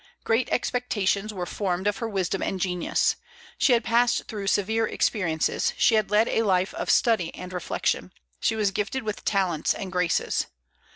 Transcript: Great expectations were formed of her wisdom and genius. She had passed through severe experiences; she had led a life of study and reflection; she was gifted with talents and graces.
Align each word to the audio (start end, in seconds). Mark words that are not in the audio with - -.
Great 0.23 0.49
expectations 0.51 1.31
were 1.31 1.45
formed 1.45 1.85
of 1.85 1.97
her 1.97 2.09
wisdom 2.09 2.41
and 2.41 2.59
genius. 2.59 3.17
She 3.59 3.73
had 3.73 3.83
passed 3.83 4.23
through 4.27 4.47
severe 4.47 4.87
experiences; 4.87 5.73
she 5.77 5.93
had 5.93 6.09
led 6.09 6.27
a 6.27 6.41
life 6.41 6.73
of 6.73 6.89
study 6.89 7.31
and 7.35 7.53
reflection; 7.53 8.11
she 8.39 8.55
was 8.55 8.71
gifted 8.71 9.03
with 9.03 9.23
talents 9.23 9.75
and 9.75 9.91
graces. 9.91 10.47